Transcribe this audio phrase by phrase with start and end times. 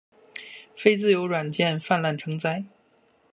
[0.75, 2.65] 非自由软件泛滥成灾